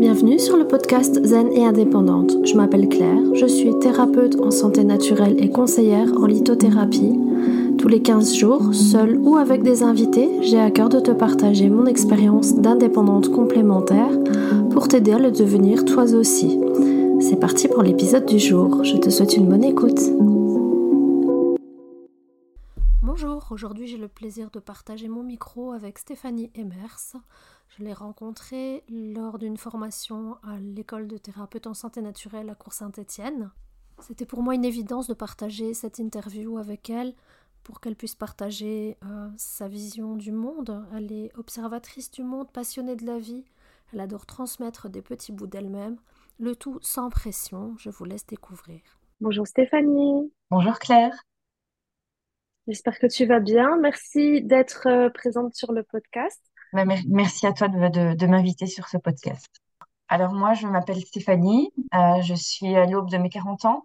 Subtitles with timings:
[0.00, 2.32] Bienvenue sur le podcast Zen et Indépendante.
[2.46, 7.20] Je m'appelle Claire, je suis thérapeute en santé naturelle et conseillère en lithothérapie.
[7.76, 11.68] Tous les 15 jours, seule ou avec des invités, j'ai à cœur de te partager
[11.68, 14.18] mon expérience d'indépendante complémentaire
[14.70, 16.58] pour t'aider à le devenir toi aussi.
[17.20, 18.82] C'est parti pour l'épisode du jour.
[18.82, 20.00] Je te souhaite une bonne écoute.
[23.02, 27.16] Bonjour, aujourd'hui j'ai le plaisir de partager mon micro avec Stéphanie Emers.
[27.80, 33.50] Je l'ai rencontrée lors d'une formation à l'école de thérapeute en santé naturelle à Cour-Saint-Étienne.
[34.00, 37.14] C'était pour moi une évidence de partager cette interview avec elle
[37.62, 40.84] pour qu'elle puisse partager euh, sa vision du monde.
[40.94, 43.46] Elle est observatrice du monde, passionnée de la vie.
[43.94, 45.96] Elle adore transmettre des petits bouts d'elle-même,
[46.38, 47.76] le tout sans pression.
[47.78, 48.82] Je vous laisse découvrir.
[49.22, 50.30] Bonjour Stéphanie.
[50.50, 51.14] Bonjour Claire.
[52.66, 53.78] J'espère que tu vas bien.
[53.78, 56.49] Merci d'être euh, présente sur le podcast.
[56.72, 59.48] Bah, merci à toi de, m'inviter sur ce podcast.
[60.08, 63.84] Alors moi, je m'appelle Stéphanie, euh, je suis à l'aube de mes 40 ans.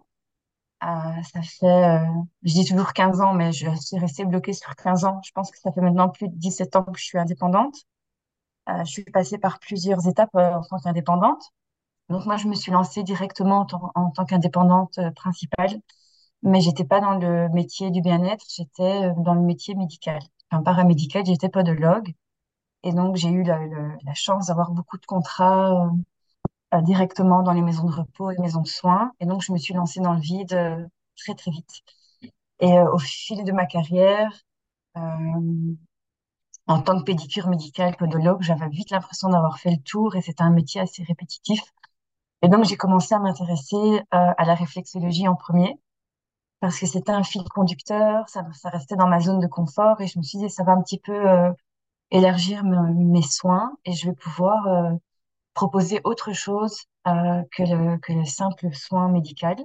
[0.84, 2.06] Euh, ça fait, euh,
[2.42, 5.20] je dis toujours 15 ans, mais je suis restée bloquée sur 15 ans.
[5.24, 7.74] Je pense que ça fait maintenant plus de 17 ans que je suis indépendante.
[8.68, 11.42] je suis passée par plusieurs étapes en tant qu'indépendante.
[12.08, 15.80] Donc moi, je me suis lancée directement en, tant qu'indépendante principale,
[16.42, 20.20] mais j'étais pas dans le métier du bien-être, j'étais dans le métier médical.
[20.50, 22.14] Enfin, paramédical, j'étais podologue.
[22.86, 23.58] Et donc, j'ai eu la,
[24.14, 25.90] chance d'avoir beaucoup de contrats
[26.72, 29.10] euh, directement dans les maisons de repos et maisons de soins.
[29.18, 31.82] Et donc, je me suis lancée dans le vide euh, très, très vite.
[32.60, 34.30] Et euh, au fil de ma carrière,
[36.68, 40.42] en tant que pédicure médicale, podologue, j'avais vite l'impression d'avoir fait le tour et c'était
[40.42, 41.60] un métier assez répétitif.
[42.42, 45.76] Et donc, j'ai commencé à m'intéresser à la réflexologie en premier
[46.60, 50.18] parce que c'était un fil conducteur, ça restait dans ma zone de confort et je
[50.18, 51.14] me suis dit, ça va un petit peu
[52.10, 54.94] élargir mes soins et je vais pouvoir euh,
[55.54, 59.56] proposer autre chose euh, que, le, que le simple soin médical,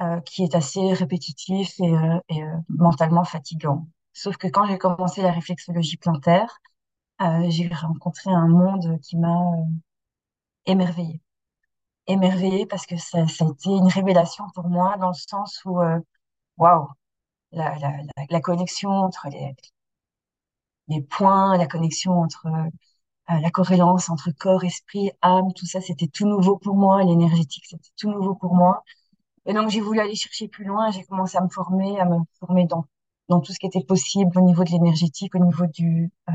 [0.00, 1.92] euh, qui est assez répétitif et,
[2.28, 3.86] et mentalement fatigant.
[4.12, 6.58] Sauf que quand j'ai commencé la réflexologie plantaire,
[7.48, 9.36] j'ai rencontré un monde qui m'a
[10.64, 11.20] émerveillée.
[12.06, 15.78] Émerveillée parce que ça, ça, a été une révélation pour moi dans le sens où,
[16.58, 16.88] waouh,
[17.52, 19.54] la, la, la, la, connexion entre les,
[20.90, 22.46] les points, la connexion entre
[23.30, 27.02] euh, la corrélance entre corps, esprit, âme, tout ça, c'était tout nouveau pour moi.
[27.04, 28.84] L'énergétique, c'était tout nouveau pour moi.
[29.46, 30.90] Et donc, j'ai voulu aller chercher plus loin.
[30.92, 32.86] J'ai commencé à me former, à me former dans,
[33.28, 36.32] dans tout ce qui était possible au niveau de l'énergétique, au niveau du, euh,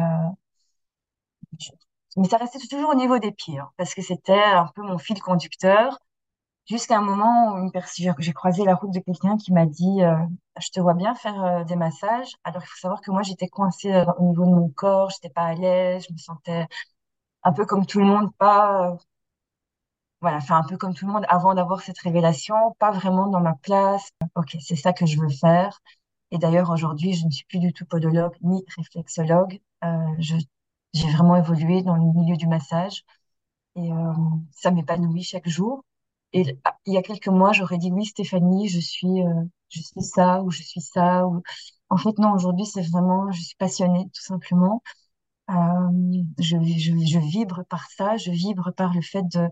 [2.18, 4.98] mais ça restait toujours au niveau des pieds, hein, parce que c'était un peu mon
[4.98, 6.00] fil conducteur.
[6.68, 7.72] Jusqu'à un moment où
[8.20, 10.16] j'ai croisé la route de quelqu'un qui m'a dit euh,
[10.60, 12.34] Je te vois bien faire euh, des massages.
[12.44, 15.30] Alors, il faut savoir que moi, j'étais coincée euh, au niveau de mon corps, j'étais
[15.30, 16.66] pas à l'aise, je me sentais
[17.44, 18.98] un peu comme tout le monde, pas.
[20.22, 23.42] voilà, enfin, un peu comme tout le monde avant d'avoir cette révélation, pas vraiment dans
[23.42, 24.10] ma place.
[24.36, 25.82] Ok, c'est ça que je veux faire.
[26.32, 29.62] Et d'ailleurs, aujourd'hui, je ne suis plus du tout podologue ni réflexologue.
[30.20, 30.36] je,
[30.94, 33.04] j'ai vraiment évolué dans le milieu du massage
[33.78, 33.90] et
[34.54, 35.85] ça m'épanouit chaque jour.
[36.36, 39.82] Et ah, il y a quelques mois, j'aurais dit oui, Stéphanie, je suis, euh, je
[39.82, 41.26] suis ça ou je suis ça.
[41.28, 41.42] Ou...
[41.90, 44.84] En fait, non, aujourd'hui, c'est vraiment, je suis passionnée, tout simplement.
[45.50, 45.54] Euh,
[46.40, 49.48] je, je, je, vibre par ça, je vibre par le fait de...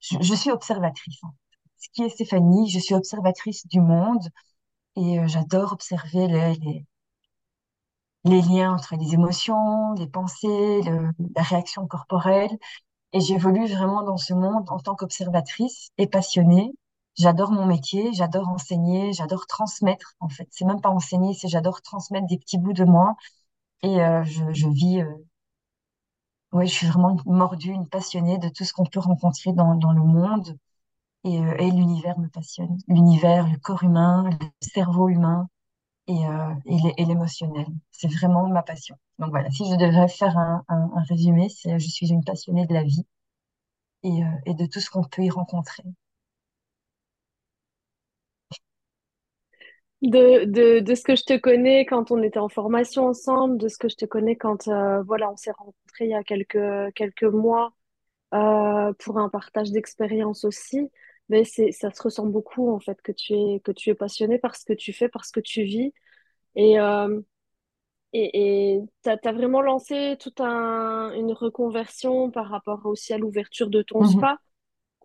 [0.00, 1.18] Je, suis observatrice.
[1.22, 1.32] Hein.
[1.76, 4.26] Ce qui est Stéphanie, je suis observatrice du monde
[4.96, 6.86] et euh, j'adore observer les, les,
[8.24, 12.56] les, liens entre les émotions, les pensées, le, la réaction corporelle.
[13.12, 16.72] Et j'évolue vraiment dans ce monde en tant qu'observatrice et passionnée.
[17.16, 20.14] J'adore mon métier, j'adore enseigner, j'adore transmettre.
[20.20, 23.16] En fait, c'est même pas enseigner, c'est j'adore transmettre des petits bouts de moi.
[23.82, 25.02] Et euh, je, je, vis.
[25.02, 25.14] Euh...
[26.52, 29.74] Ouais, je suis vraiment une mordue, une passionnée de tout ce qu'on peut rencontrer dans,
[29.74, 30.56] dans le monde.
[31.24, 32.78] Et, euh, et l'univers me passionne.
[32.88, 35.48] L'univers, le corps humain, le cerveau humain
[36.08, 36.54] et, euh,
[36.96, 37.66] et l'émotionnel.
[37.92, 38.96] C'est vraiment ma passion.
[39.18, 42.74] Donc voilà, si je devrais faire un, un, résumé, c'est je suis une passionnée de
[42.74, 43.06] la vie
[44.02, 45.84] et, euh, et de tout ce qu'on peut y rencontrer.
[50.00, 53.66] De, de, de, ce que je te connais quand on était en formation ensemble, de
[53.66, 56.94] ce que je te connais quand euh, voilà, on s'est rencontrés il y a quelques,
[56.94, 57.72] quelques mois
[58.30, 60.90] pour un partage d'expérience aussi,
[61.28, 64.38] mais c'est, ça se ressent beaucoup en fait que tu es, que tu es passionné
[64.38, 65.92] par ce que tu fais, par ce que tu vis.
[66.56, 67.20] Et, euh,
[68.12, 73.82] et tu as, vraiment lancé toute un, une reconversion par rapport aussi à l'ouverture de
[73.82, 74.04] ton Mhm.
[74.04, 74.38] spa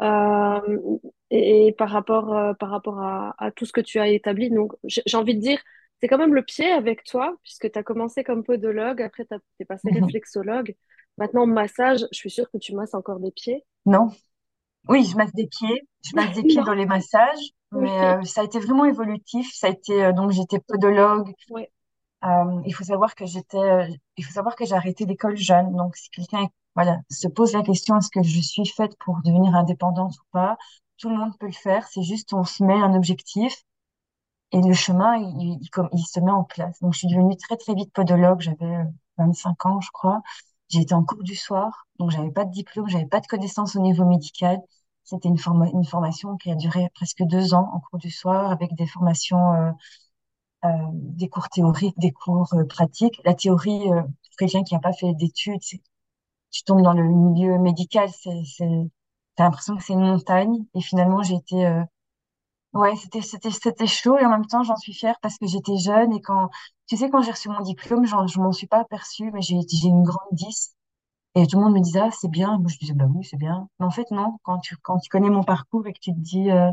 [0.02, 0.98] euh,
[1.32, 4.50] et, et par rapport, euh, par rapport à, à tout ce que tu as établi.
[4.50, 5.62] Donc, j'ai envie de dire,
[6.02, 9.36] c'est quand même le pied avec toi, puisque tu as commencé comme podologue, après tu
[9.60, 9.94] es passé Mhm.
[9.94, 10.76] réflexologue.
[11.18, 13.66] Maintenant, massage, je suis sûre que tu masses encore des pieds.
[13.86, 14.10] Non.
[14.88, 15.82] Oui, je masse des pieds.
[16.04, 19.50] Je masse des pieds dans les massages, mais euh, ça a été vraiment évolutif.
[19.54, 21.32] Ça a été, euh, donc j'étais podologue.
[21.50, 21.72] Ouais.
[22.26, 23.88] Euh, il faut savoir que j'étais, euh,
[24.18, 25.76] il faut savoir que j'ai arrêté l'école jeune.
[25.76, 29.56] Donc, si quelqu'un, voilà, se pose la question, est-ce que je suis faite pour devenir
[29.56, 30.58] indépendante ou pas?
[30.98, 31.88] Tout le monde peut le faire.
[31.90, 33.64] C'est juste, on se met un objectif
[34.52, 36.80] et le chemin, il, il, com- il se met en place.
[36.82, 38.42] Donc, je suis devenue très, très vite podologue.
[38.42, 38.84] J'avais euh,
[39.18, 40.22] 25 ans, je crois.
[40.82, 41.88] Été en cours du soir.
[42.00, 44.60] Donc, j'avais pas de diplôme, j'avais pas de connaissances au niveau médical.
[45.04, 48.52] C'était une forma- une formation qui a duré presque deux ans en cours du soir
[48.52, 49.72] avec des formations, euh,
[50.66, 53.22] euh, des cours théoriques, des cours euh, pratiques.
[53.26, 55.62] La théorie, pour quelqu'un qui n'a pas fait d'études,
[56.52, 58.70] tu tombes dans le milieu médical, c'est, c'est,
[59.36, 60.66] t'as l'impression que c'est une montagne.
[60.76, 61.66] Et finalement, j'ai été,
[62.74, 65.78] ouais, c'était, c'était, c'était chaud et en même temps, j'en suis fière parce que j'étais
[65.78, 66.50] jeune et quand,
[66.88, 69.88] tu sais, quand j'ai reçu mon diplôme, je m'en suis pas aperçue, mais j'ai, j'ai
[69.88, 70.76] une grande 10
[71.36, 72.58] et tout le monde me disait, ah, c'est bien.
[72.60, 73.68] Moi, je disais, bah oui, c'est bien.
[73.80, 76.20] Mais en fait, non, quand tu, quand tu connais mon parcours et que tu te
[76.20, 76.70] dis, euh,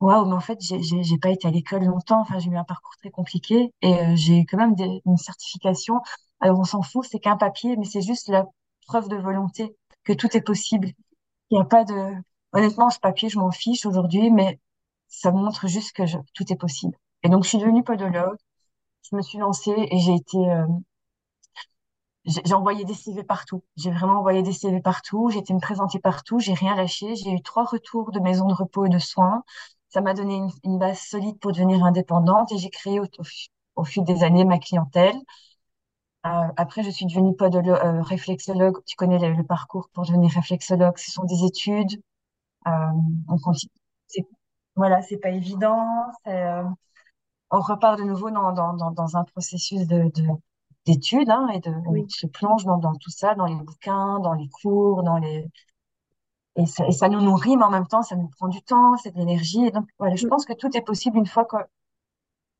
[0.00, 2.20] Waouh, mais en fait, j'ai j'ai j'ai pas été à l'école longtemps.
[2.20, 6.00] Enfin, j'ai eu un parcours très compliqué et euh, j'ai quand même des, une certification.
[6.40, 8.44] Alors, on s'en fout, c'est qu'un papier, mais c'est juste la
[8.86, 9.74] preuve de volonté
[10.04, 10.88] que tout est possible.
[11.50, 12.12] Il n'y a pas de.
[12.54, 14.60] Honnêtement, ce papier, je m'en fiche aujourd'hui, mais
[15.08, 16.96] ça montre juste que je- tout est possible.
[17.22, 18.36] Et donc, je suis devenue podologue.
[19.10, 20.38] Je me suis lancée et j'ai été.
[20.38, 20.66] euh,
[22.24, 23.62] j'ai envoyé des CV partout.
[23.76, 25.30] J'ai vraiment envoyé des CV partout.
[25.30, 26.40] J'ai été me présenter partout.
[26.40, 27.14] J'ai rien lâché.
[27.16, 29.44] J'ai eu trois retours de maisons de repos et de soins.
[29.90, 33.22] Ça m'a donné une, une base solide pour devenir indépendante et j'ai créé au, au,
[33.76, 35.14] au fil des années ma clientèle.
[36.26, 38.82] Euh, après, je suis devenue podolo- euh, réflexologue.
[38.86, 40.98] Tu connais le, parcours pour devenir réflexologue.
[40.98, 42.00] Ce sont des études.
[42.68, 42.70] Euh,
[43.28, 43.72] on continue.
[44.76, 45.84] Voilà, c'est pas évident.
[46.26, 46.62] Euh,
[47.50, 50.28] on repart de nouveau dans, dans, dans, dans un processus de, de,
[50.86, 52.06] d'études, hein, et de, on Oui.
[52.08, 55.48] se plonge dans, dans tout ça, dans les bouquins, dans les cours, dans les,
[56.56, 58.96] et ça, et ça nous nourrit, mais en même temps, ça nous prend du temps,
[58.96, 59.64] c'est de l'énergie.
[59.66, 61.60] Et donc, voilà, je pense que tout est possible une fois qu'on,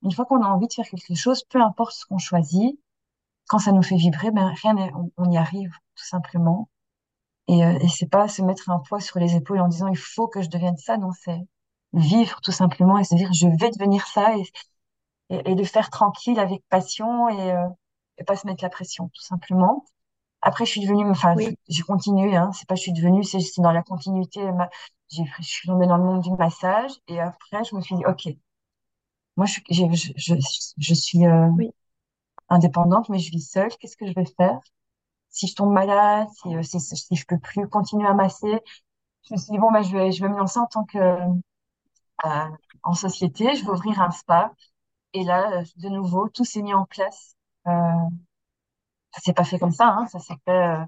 [0.02, 2.78] une fois qu'on a envie de faire quelque chose, peu importe ce qu'on choisit,
[3.48, 6.68] quand ça nous fait vibrer, ben, rien on, on y arrive, tout simplement.
[7.48, 9.98] Et, euh, et c'est pas se mettre un poids sur les épaules en disant il
[9.98, 11.40] faut que je devienne ça, non, c'est
[11.96, 14.44] vivre tout simplement et se dire je vais devenir ça et,
[15.30, 17.68] et, et le faire tranquille avec passion et, euh,
[18.18, 19.84] et pas se mettre la pression, tout simplement.
[20.42, 21.56] Après, je suis devenue, enfin, Oui.
[21.68, 24.40] j'ai continué, hein, c'est pas je suis devenue, c'est c'est dans la continuité.
[24.52, 24.70] ma-
[25.10, 28.04] j'ai, je suis tombée dans le monde du massage et après, je me suis dit,
[28.06, 28.28] OK,
[29.36, 29.84] moi, je, je,
[30.16, 30.34] je,
[30.78, 31.70] je suis euh, Oui.
[32.48, 33.70] indépendante, mais je vis seule.
[33.78, 34.58] Qu'est-ce que je vais faire?
[35.30, 38.60] Si je tombe malade, si, euh, si, si je peux plus continuer à masser,
[39.28, 40.98] je me suis dit, bon, bah, je vais, je vais me lancer en tant que,
[42.82, 44.52] en société, je vais ouvrir un spa.
[45.14, 47.36] Et là, de nouveau, tout s'est mis en place.
[47.68, 47.72] Euh,
[49.12, 50.78] ça s'est pas fait comme ça, hein, ça s'est euh,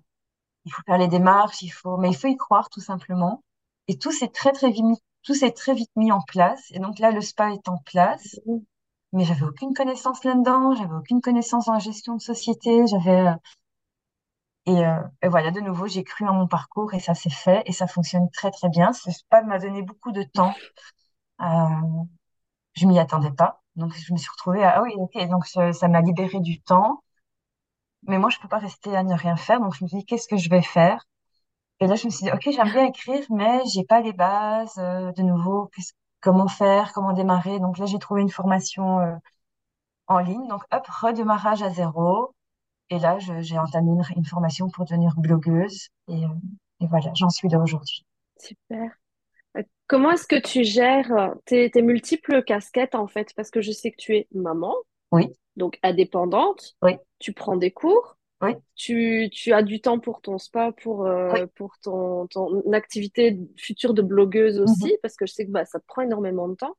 [0.67, 3.43] il faut faire les démarches, il faut, mais il faut y croire tout simplement.
[3.89, 6.71] Et tout s'est très très vite, mis- tout s'est très vite mis en place.
[6.73, 8.41] Et donc là, le spa est en place,
[9.13, 13.35] mais j'avais aucune connaissance là-dedans, j'avais aucune connaissance la gestion de société, j'avais euh,
[14.67, 17.63] et, euh, et voilà, de nouveau, j'ai cru en mon parcours et ça s'est fait
[17.67, 18.93] et ça fonctionne très très bien.
[18.93, 20.55] Ce spa m'a donné beaucoup de temps.
[21.41, 22.05] Euh,
[22.75, 25.89] je m'y attendais pas, donc je me suis retrouvée à ah oui ok, donc ça
[25.89, 27.03] m'a libéré du temps.
[28.03, 30.05] Mais moi, je peux pas rester à ne rien faire, donc je me suis dit
[30.07, 31.05] qu'est-ce que je vais faire?
[31.81, 34.79] Et là, je me suis dit, OK, j'aime bien écrire, mais j'ai pas les bases,
[34.79, 35.71] euh, de nouveau,
[36.21, 37.61] comment faire, comment démarrer?
[37.61, 39.17] Donc là, j'ai trouvé une formation, euh,
[40.09, 40.47] en ligne.
[40.49, 42.35] Donc, hop, redémarrage à zéro.
[42.91, 45.89] Et là, j'ai entamé une, formation pour devenir blogueuse.
[46.09, 46.23] Et,
[46.81, 48.05] et voilà, j'en suis là aujourd'hui.
[48.39, 48.91] Super.
[49.89, 53.33] Comment est-ce que tu gères euh, tes, tes multiples casquettes en fait?
[53.37, 54.75] Parce que je sais que tu es maman,
[55.11, 60.23] Oui, donc indépendante, oui, tu prends des cours, oui, tu, tu as du temps pour
[60.23, 61.41] ton spa, pour, oui.
[61.41, 64.89] euh, pour ton, ton activité future de blogueuse Mhm.
[64.89, 66.77] aussi, parce que je sais que bah, ça te prend énormément de temps.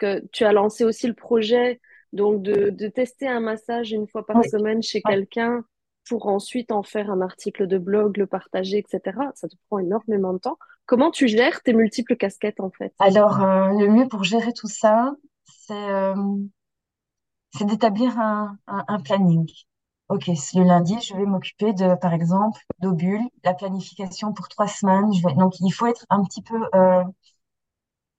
[0.00, 1.80] Parce que tu as lancé aussi le projet
[2.12, 5.64] donc de, de tester un massage une fois par Oui, semaine chez quelqu'un
[6.08, 9.32] pour ensuite en faire un article de blog, le partager, etc.
[9.34, 10.58] Ça te prend énormément de temps.
[10.88, 12.94] Comment tu gères tes multiples casquettes en fait?
[12.98, 15.12] Alors, euh, le mieux pour gérer tout ça,
[15.44, 16.14] c'est euh,
[17.60, 18.56] d'établir un,
[19.04, 19.46] planning.
[20.08, 25.10] Ok, le lundi, je vais m'occuper de, par exemple, d'ovules, la planification pour trois semaines.
[25.36, 27.04] Donc, il faut être un petit peu, euh,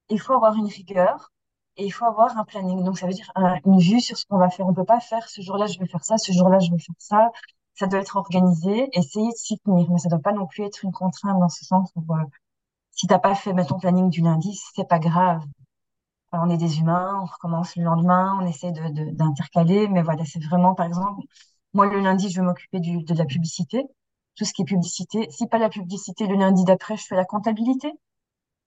[0.09, 1.31] il faut avoir une rigueur
[1.75, 2.83] et il faut avoir un planning.
[2.83, 4.67] Donc, ça veut dire un- une vue sur ce qu'on va faire.
[4.67, 6.95] On peut pas faire ce jour-là, je vais faire ça, ce jour-là, je vais faire
[6.99, 7.31] ça.
[7.73, 10.83] Ça doit être organisé, essayer de s'y tenir, mais ça doit pas non plus être
[10.83, 11.91] une contrainte dans ce sens
[12.99, 15.41] si t'as pas fait, mettons, planning du lundi, c'est pas grave.
[16.33, 20.25] On est des humains, on recommence le lendemain, on essaie de, de- d'intercaler, mais voilà,
[20.25, 21.21] c'est vraiment, par exemple,
[21.73, 23.85] moi, le lundi, je vais m'occuper du, de la publicité.
[24.35, 25.27] tout ce qui est publicité.
[25.31, 27.91] Si pas la publicité, le lundi d'après, je fais la comptabilité.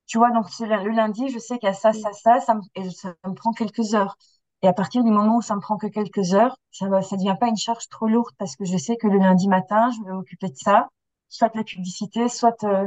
[0.06, 2.60] Tu vois, donc le lundi, je sais qu'il y a ça, ça, ça, ça me,
[2.76, 4.16] et ça me prend quelques heures.
[4.62, 7.16] Et à partir du moment où ça me prend que quelques heures, ça ne ça
[7.16, 10.04] devient pas une charge trop lourde parce que je sais que le lundi matin, je
[10.04, 10.88] vais m'occuper de ça,
[11.28, 12.86] soit la publicité, soit euh,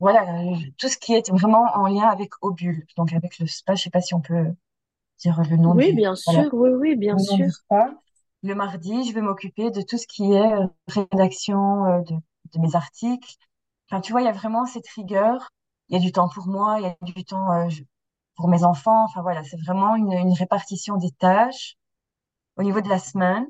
[0.00, 0.24] voilà
[0.78, 3.74] tout ce qui est vraiment en lien avec Obule, donc avec le spa.
[3.74, 4.46] Je sais pas si on peut
[5.20, 7.50] dire le nom Oui, du bien sûr, oui, oui, bien le sûr.
[8.42, 12.14] Le mardi, je vais m'occuper de tout ce qui est euh, rédaction euh, de,
[12.54, 13.34] de mes articles.
[13.90, 15.50] Enfin, tu vois, il y a vraiment cette rigueur.
[15.88, 17.68] Il y a du temps pour moi, il y a du temps euh,
[18.36, 19.04] pour mes enfants.
[19.04, 21.76] Enfin voilà, c'est vraiment une, une répartition des tâches
[22.56, 23.46] au niveau de la semaine.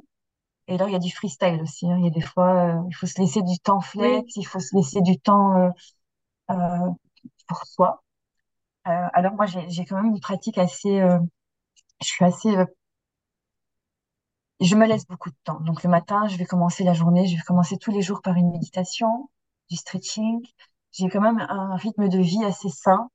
[0.69, 1.91] Et là, il y a du freestyle aussi.
[1.91, 1.97] hein.
[1.99, 4.45] Il y a des fois, euh, il faut se laisser du temps Oui, flex, il
[4.47, 5.71] faut se laisser du temps euh,
[7.49, 8.03] pour soi.
[8.89, 11.19] Euh, alors moi, j'ai quand même une pratique assez, euh,
[12.03, 12.67] je suis assez, euh,
[14.61, 15.61] je me laisse beaucoup de temps.
[15.61, 18.37] Donc le matin, je vais commencer la journée, je vais commencer tous les jours par
[18.37, 19.31] une méditation,
[19.71, 20.41] du stretching.
[20.93, 23.09] J'ai quand même un rythme de vie assez sain.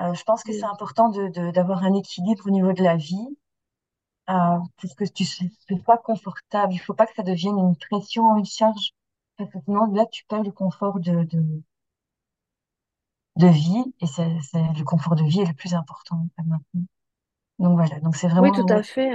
[0.00, 2.96] Euh, je pense que c'est important de, de- d'avoir un équilibre au niveau de la
[2.96, 3.28] vie,
[4.30, 5.24] euh, parce que tu
[5.70, 6.72] ne pas confortable.
[6.74, 8.92] Il faut pas que ça devienne une pression, une charge,
[9.36, 11.62] parce que sinon là, tu perds le confort de, de,
[13.36, 16.60] de vie, et c'est, le confort de vie est le plus important maintenant.
[17.58, 19.12] Donc voilà, donc c'est Oui, vraiment, tout un- à fait.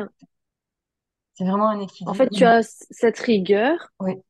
[1.33, 2.29] c'est vraiment un En fait, équilibre.
[2.29, 2.61] tu as
[2.91, 4.21] cette rigueur Oui,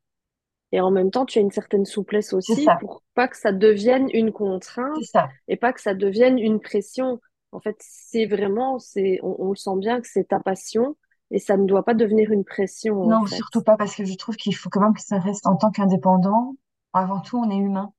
[0.72, 4.08] et en même temps, tu as une certaine souplesse aussi pour pas que ça devienne
[4.12, 5.32] une contrainte ça.
[5.48, 7.20] et pas que ça devienne une pression.
[7.52, 10.96] En fait, c'est vraiment, c'est, on, on le sent bien que c'est ta passion
[11.30, 13.46] et ça ne doit pas devenir une pression, en Non, fait.
[13.46, 15.70] surtout pas parce que je trouve qu'il faut quand même que ça reste en tant
[15.70, 16.56] qu'indépendant.
[16.92, 17.92] Avant tout, on est humain.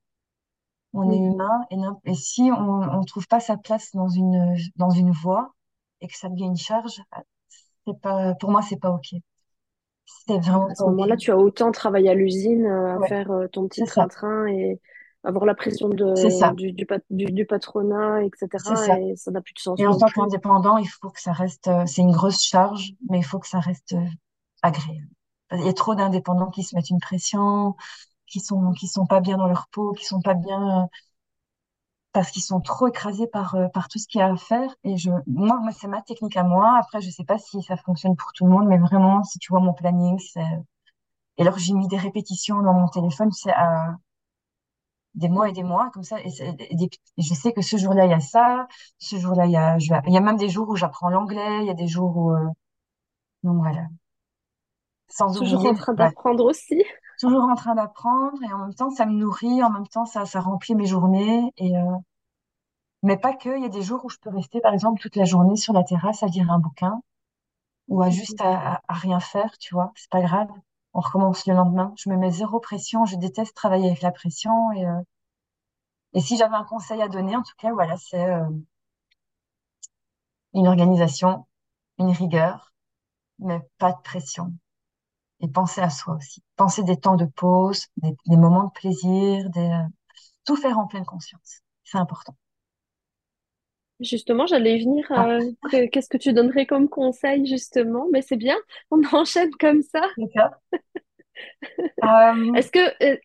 [0.94, 1.78] On est humain et,
[2.12, 5.54] et si on ne trouve pas sa place dans une, dans une voie
[6.02, 7.02] et que ça devient une charge,
[7.88, 9.16] c'est pas, pour moi, c'est pas OK.
[10.06, 13.32] C'est vraiment À ce moment-là, tu as autant travaillé à l'usine, euh, à Ouais, faire
[13.32, 14.80] euh, ton petit train-train et
[15.24, 18.74] avoir la pression de, ça, du, du, pat- du, du patronat, etc.
[18.76, 19.00] ça.
[19.02, 21.34] Et ça n'a plus de Et sens en non tant qu'indépendant, il faut que ça
[21.34, 24.06] reste, euh, c'est une grosse charge, mais il faut que ça reste euh,
[24.64, 25.08] agréable.
[25.54, 27.76] Il y a trop d'indépendants qui se mettent une pression,
[28.27, 30.88] qui sont, qui sont pas bien dans leur peau, qui sont pas bien, euh,
[32.12, 34.70] parce qu'ils sont trop écrasés par, euh, par tout ce qu'il y a à faire.
[34.84, 36.77] Et je, moi, moi, c'est ma technique à moi.
[36.80, 39.51] Après, je sais pas si ça fonctionne pour tout le monde, mais vraiment, si tu
[39.51, 40.42] vois mon planning, c'est,
[41.38, 43.96] et alors j'ai mis des répétitions dans mon téléphone, c'est à
[45.15, 46.30] des mois et des mois, comme ça, et,
[46.75, 48.68] des- je sais que ce jour-là, il y a ça,
[49.00, 51.60] ce jour-là, il y a, je il y a même des jours où j'apprends l'anglais,
[51.62, 52.48] il y a des jours où, euh,
[53.44, 53.88] donc voilà.
[55.08, 56.84] Sans Toujours oublier, en train ouais, d'apprendre aussi.
[57.20, 60.25] Toujours en train d'apprendre, et en même temps, ça me nourrit, en même temps, ça,
[60.25, 61.96] ça remplit mes journées, et, euh,
[63.03, 65.15] mais pas que, il y a des jours où je peux rester, par exemple, toute
[65.15, 67.01] la journée sur la terrasse à lire un bouquin,
[67.88, 70.50] ou à juste à, rien faire, tu vois, c'est pas grave.
[70.93, 71.93] On recommence le lendemain.
[71.98, 75.01] Je me mets zéro pression, je déteste travailler avec la pression, et, euh,
[76.13, 78.46] et si j'avais un conseil à donner, en tout cas, voilà, c'est, euh,
[80.53, 81.46] une organisation,
[82.00, 82.74] une rigueur,
[83.39, 84.53] mais pas de pression.
[85.44, 86.42] Et penser à soi aussi.
[86.56, 89.72] Penser des temps de pause, des, des moments de plaisir, des,
[90.46, 91.62] tout faire en pleine conscience.
[91.84, 92.36] C'est important.
[94.00, 95.10] Justement, j'allais venir.
[95.16, 98.08] Ah, euh, que- qu'est-ce que tu donnerais comme conseil, justement?
[98.12, 98.58] Mais c'est bien,
[98.92, 100.02] on enchaîne comme ça.
[102.04, 103.18] Euh, Est-ce que, euh,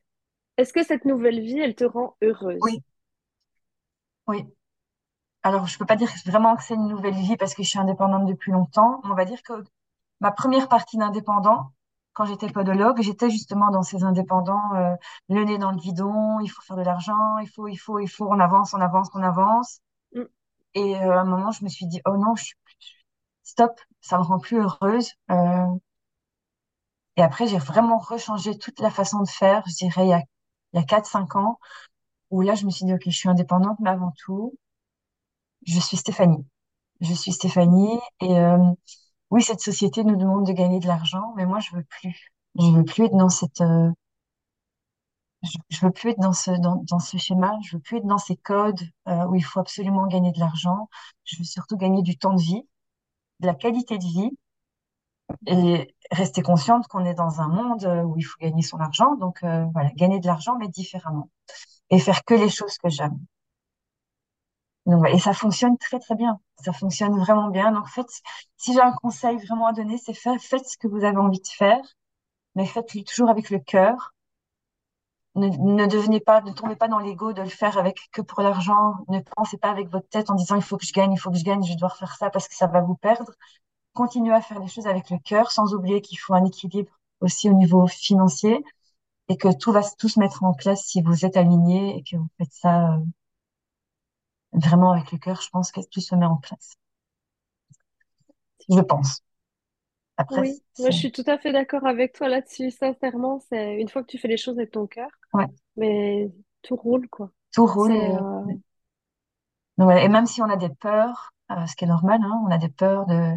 [0.59, 2.63] est-ce que cette nouvelle vie, elle te rend heureuse?
[2.63, 2.83] oui,
[4.27, 4.45] oui.
[5.43, 7.79] Alors, je peux pas dire vraiment que c'est une nouvelle vie parce que je suis
[7.79, 9.01] indépendante depuis longtemps.
[9.05, 9.53] On va dire que
[10.21, 11.73] ma première partie d'indépendant,
[12.19, 14.97] quand j'étais podologue, j'étais justement dans ces indépendants, euh,
[15.29, 18.09] le nez dans le guidon, il faut faire de l'argent, il faut, il faut, il
[18.09, 19.81] faut, on avance, on avance, on avance.
[20.13, 20.23] Mm.
[20.75, 22.57] Et euh, à un moment, je me suis dit, oh non, je suis
[23.45, 25.13] stop, ça me rend plus heureuse.
[25.31, 25.67] Euh,
[27.17, 30.21] et après, j'ai vraiment rechangé toute la façon de faire, je dirais, il y a,
[30.73, 31.61] il y a 4-5 ans,
[32.31, 34.55] où là, je me suis dit, OK, je suis indépendante, mais avant tout,
[35.67, 36.45] je suis Stéphanie.
[37.01, 38.01] Je suis Stéphanie.
[38.21, 38.35] Et
[39.31, 42.33] oui, cette société nous demande de gagner de l'argent, mais moi, je veux plus.
[42.59, 43.91] Je veux plus être dans cette, euh,
[45.43, 47.57] je, veux plus être dans ce, dans, ce schéma.
[47.63, 50.89] Je veux plus être dans ces codes euh, où il faut absolument gagner de l'argent.
[51.25, 52.67] Je veux surtout gagner du temps de vie,
[53.41, 54.31] de la qualité de vie
[55.47, 59.15] et rester consciente qu'on est dans un monde euh, où il faut gagner son argent.
[59.17, 61.31] Donc voilà, gagner de l'argent, mais différemment.
[61.91, 63.19] Et faire que les choses que j'aime.
[65.13, 66.41] Et ça fonctionne très très bien.
[66.65, 67.73] Ça fonctionne vraiment bien.
[67.73, 68.11] Donc faites,
[68.57, 71.47] si j'ai un conseil vraiment à donner, c'est faites ce que vous avez envie de
[71.49, 71.81] faire,
[72.55, 74.15] mais faites-le toujours avec le cœur.
[75.35, 78.43] Ne, ne devenez pas, ne tombez pas dans l'ego de le faire avec que pour
[78.43, 78.95] l'argent.
[79.09, 81.31] Ne pensez pas avec votre tête en disant il faut que je gagne, il faut
[81.31, 83.33] que je gagne, je dois faire ça parce que ça va vous perdre.
[83.95, 87.51] Continuez à faire les choses avec le cœur, sans oublier qu'il faut un équilibre aussi
[87.51, 88.65] au niveau financier.
[89.29, 92.17] et que tout va tout se mettre en place si vous êtes aligné et que
[92.17, 92.99] vous faites ça euh,
[94.59, 95.41] vraiment avec le cœur.
[95.43, 96.77] Je pense que tout se met en place.
[98.69, 99.23] Je pense.
[100.19, 102.71] Après, Oui, moi je suis tout à fait d'accord avec toi là-dessus.
[102.71, 106.31] Sincèrement, c'est une fois que tu fais les choses avec ton cœur, ouais, mais
[106.63, 107.33] tout roule quoi.
[107.53, 108.21] tout roule et, euh,
[109.79, 109.93] donc.
[110.03, 112.59] Et même si on a des peurs, euh, ce qui est normal, hein, on a
[112.59, 113.33] des peurs de,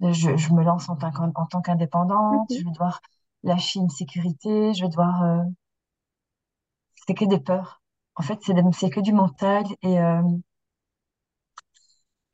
[0.00, 2.64] de je, je me lance en tant qu'in- en tant qu'indépendante, je mhm.
[2.64, 3.00] vais devoir
[3.44, 5.42] lâcher une sécurité, je vais devoir, euh,
[7.06, 7.80] c'est que des peurs.
[8.16, 10.22] En fait, c'est que du mental et, euh,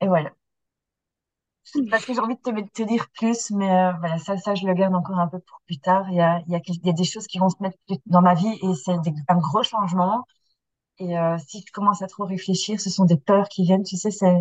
[0.01, 0.33] et voilà.
[1.89, 2.41] Parce que j'ai envie de
[2.73, 5.59] te, dire plus, mais euh, voilà, ça, ça, je le garde encore un peu pour
[5.65, 6.05] plus tard.
[6.09, 7.61] Il y a, il y a, quel- il y a des choses qui vont se
[7.61, 8.91] mettre dans ma vie et c'est
[9.27, 10.25] un gros changement.
[10.99, 13.83] Et euh, si je commence à trop réfléchir, ce sont des peurs qui viennent.
[13.83, 14.35] Tu sais, c'est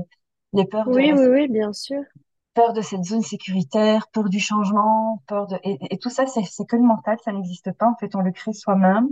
[0.54, 2.02] les peurs de Oui, la, oui, oui, bien sûr.
[2.54, 6.44] peur de cette zone sécuritaire, peur du changement, peur de et, et tout ça, c'est
[6.44, 7.88] c'est que le mental, ça n'existe pas.
[7.90, 9.09] En fait, on le crée soi-même.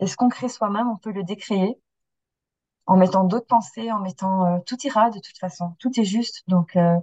[0.00, 1.78] Et ce qu'on crée soi-même, on peut le décréer
[2.86, 5.76] en mettant d'autres pensées, en mettant euh, tout ira de toute façon.
[5.78, 6.42] Tout est juste.
[6.48, 6.96] Donc euh,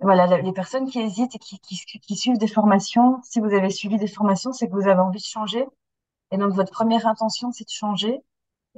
[0.00, 3.52] Voilà, la- les personnes qui hésitent et qui, qui, qui suivent des formations, si vous
[3.54, 5.66] avez suivi des formations, c'est que vous avez envie de changer.
[6.32, 8.20] Et donc, votre première intention, c'est de changer.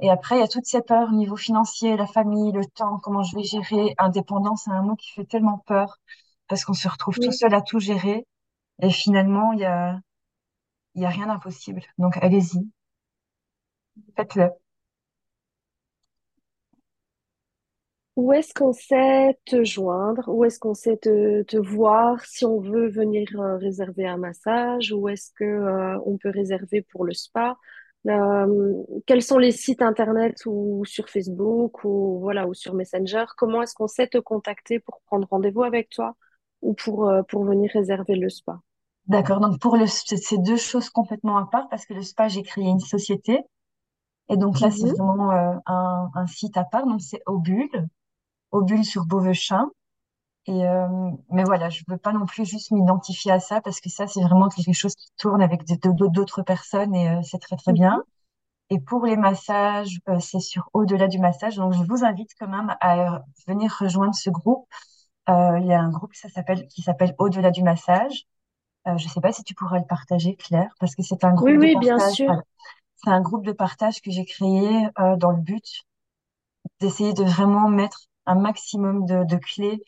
[0.01, 2.99] Et après, il y a toutes ces peurs au niveau financier, la famille, le temps,
[2.99, 3.95] comment je vais gérer.
[3.99, 5.97] Indépendance, c'est un mot qui fait tellement peur
[6.49, 8.25] parce qu'on se retrouve tout seul à tout gérer.
[8.81, 9.99] Et finalement, il y a,
[10.95, 11.81] il y a rien d'impossible.
[11.97, 12.69] Donc, allez-y,
[14.15, 14.49] faites-le.
[18.15, 20.27] Où est-ce qu'on sait te joindre?
[20.27, 24.91] Où est-ce qu'on sait te, te voir si on veut venir euh, réserver un massage?
[24.91, 27.57] Où est-ce que euh, on peut réserver pour le spa?
[28.07, 28.73] Euh,
[29.05, 33.25] quels sont les sites internet ou sur Facebook ou voilà ou sur Messenger?
[33.37, 36.15] Comment est-ce qu'on sait te contacter pour prendre rendez-vous avec toi
[36.61, 38.59] ou pour euh, pour venir réserver le spa?
[39.07, 39.39] D'accord.
[39.39, 42.43] Donc, pour le, c'est c'est deux choses complètement à part parce que le spa, j'ai
[42.43, 43.39] créé une société.
[44.29, 44.95] Et donc là, c'est Mhm.
[44.97, 46.85] vraiment euh, un, un site à part.
[46.85, 47.87] Donc, c'est Obule.
[48.51, 49.69] au bulle sur Beauvechain.
[50.47, 50.87] Et euh,
[51.31, 54.21] mais voilà, je veux pas non plus juste m'identifier à ça parce que ça, c'est
[54.23, 57.73] vraiment quelque chose qui tourne avec d'autres personnes et euh, c'est très très Mhm.
[57.73, 58.03] bien.
[58.71, 61.55] Et pour les massages, euh, c'est sur Au-delà du massage.
[61.57, 64.67] Donc je vous invite quand même à euh, venir rejoindre ce groupe.
[65.29, 66.29] Euh, il y a un groupe ça
[66.69, 68.25] qui s'appelle Au-delà du massage.
[68.87, 71.55] Euh, je sais pas si tu pourras le partager, Claire, parce que c'est un Oui,
[71.55, 72.41] groupe de oui, bien sûr.
[73.03, 75.83] C'est un groupe de partage que j'ai créé euh, dans le but
[76.79, 79.81] d'essayer de vraiment mettre un maximum de, de clés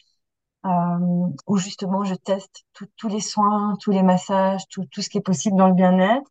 [0.66, 0.70] euh,
[1.48, 2.66] où justement je teste
[2.98, 6.30] tous les soins, tous les massages, tout, tout ce qui est possible dans le bien-être,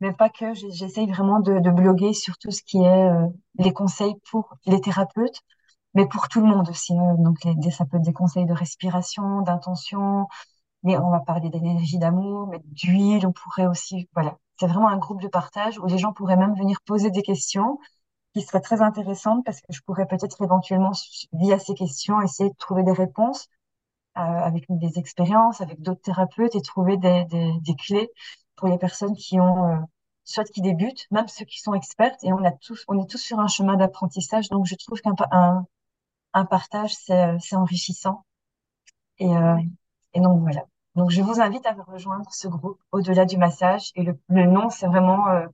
[0.00, 3.26] mais pas que, j'essaye vraiment de, de bloguer sur tout ce qui est euh,
[3.58, 5.40] les conseils pour les thérapeutes,
[5.94, 6.94] mais pour tout le monde aussi.
[6.98, 7.16] hein.
[7.18, 10.28] Donc les, ça peut être des conseils de respiration, d'intention,
[10.84, 14.38] mais on va parler d'énergie d'amour, mais d'huile, on pourrait aussi, voilà.
[14.62, 17.80] C'est vraiment un groupe de partage où les gens pourraient même venir poser des questions
[18.34, 20.92] qui seraient très intéressantes parce que je pourrais peut-être éventuellement,
[21.32, 23.48] via ces questions, essayer de trouver des réponses
[24.18, 28.10] euh, avec des expériences, avec d'autres thérapeutes et trouver des, des, des clés
[28.56, 29.78] pour les personnes qui ont, euh,
[30.24, 32.24] soit qui débutent, même ceux qui sont expertes.
[32.24, 34.48] Et on a tous, on est tous sur un chemin d'apprentissage.
[34.50, 35.64] Donc, je trouve qu'un un,
[36.34, 38.24] un partage, c'est, euh, c'est enrichissant.
[39.18, 39.58] Et, euh,
[40.14, 40.64] et donc, voilà.
[40.94, 43.90] Donc, je vous invite à rejoindre ce groupe au-delà du massage.
[43.94, 45.46] Et le, le nom, c'est vraiment, euh,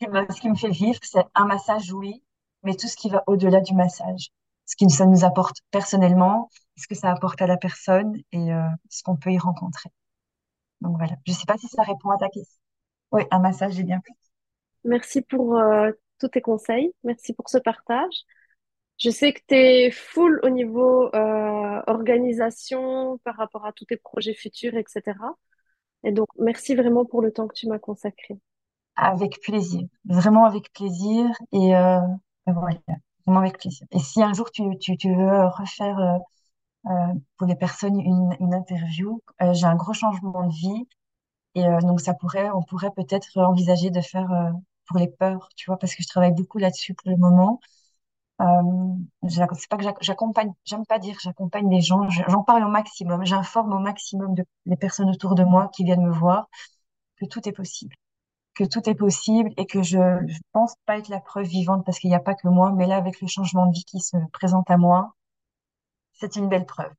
[0.00, 2.22] ce qui me, fait vivre, c'est un massage, oui,
[2.62, 4.30] mais tout ce qui va au-delà du massage.
[4.66, 8.68] Ce qui ça nous apporte personnellement, ce que ça apporte à la personne et euh,
[8.88, 9.90] ce qu'on peut y rencontrer.
[10.80, 11.14] Donc voilà.
[11.26, 12.60] Je sais pas si ça répond à ta question.
[13.12, 14.14] Oui, un massage, j'ai bien fait.
[14.84, 16.92] Merci pour euh, tous tes conseils.
[17.04, 18.24] Merci pour ce partage.
[19.02, 23.96] Je sais que tu es full au niveau euh, organisation par rapport à tous tes
[23.96, 25.18] projets futurs, etc.
[26.04, 28.38] Et donc, merci vraiment pour le temps que tu m'as consacré.
[28.94, 29.88] Avec plaisir.
[30.04, 31.26] Vraiment avec plaisir.
[31.50, 31.98] Et, euh.
[32.46, 33.88] Vraiment avec plaisir.
[33.90, 35.98] Et si un jour tu, tu, veux refaire
[36.86, 36.90] euh,
[37.38, 40.86] pour les personnes une, une interview, j'ai un gros changement de vie.
[41.56, 44.52] Et donc, ça pourrait, on pourrait peut-être envisager de faire
[44.86, 47.58] pour les peurs, tu vois, parce que je travaille beaucoup là-dessus pour le moment.
[48.40, 48.46] Euh,
[49.28, 52.68] c'est pas que j'ac- j'accompagne, j'aime pas dire j'accompagne les gens, je- j'en parle au
[52.68, 54.34] maximum, j'informe au maximum
[54.66, 56.48] les personnes autour de moi qui viennent me voir
[57.18, 57.96] que tout est possible,
[58.54, 61.98] que tout est possible et que je, je pense pas être la preuve vivante parce
[62.00, 64.16] qu'il n'y a pas que moi, mais là, avec le changement de vie qui se
[64.32, 65.14] présente à moi,
[66.12, 66.92] c'est une belle preuve.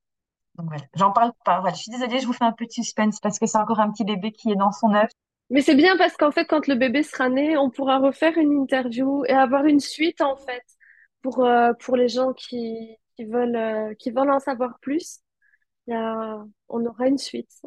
[0.55, 1.63] Donc voilà, j'en parle pas.
[1.71, 3.91] Je suis désolée, je vous fais un peu de suspense parce que c'est encore un
[3.91, 5.11] petit bébé qui est dans son œuf.
[5.49, 8.53] Mais c'est bien parce qu'en fait, quand le bébé sera né, on pourra refaire une
[8.53, 10.63] interview et avoir une suite, en fait,
[11.23, 15.21] pour, euh, pour les gens qui, qui veulent, euh, qui veulent en savoir plus.
[15.87, 17.61] Il y a, on aura une suite.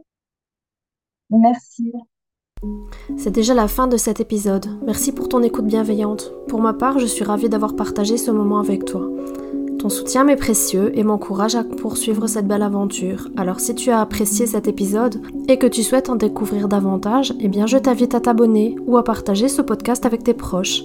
[1.31, 1.92] Merci.
[3.16, 4.66] C'est déjà la fin de cet épisode.
[4.85, 6.33] Merci pour ton écoute bienveillante.
[6.49, 9.11] Pour ma part, je suis ravie d'avoir partagé ce moment avec toi.
[9.79, 13.29] Ton soutien m'est précieux et m'encourage à poursuivre cette belle aventure.
[13.37, 17.49] Alors si tu as apprécié cet épisode et que tu souhaites en découvrir davantage, eh
[17.49, 20.83] bien je t'invite à t'abonner ou à partager ce podcast avec tes proches.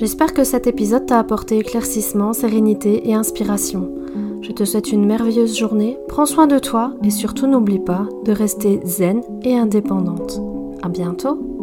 [0.00, 3.92] J'espère que cet épisode t'a apporté éclaircissement, sérénité et inspiration.
[4.40, 8.32] Je te souhaite une merveilleuse journée, prends soin de toi et surtout n'oublie pas de
[8.32, 10.40] rester zen et indépendante.
[10.82, 11.59] À bientôt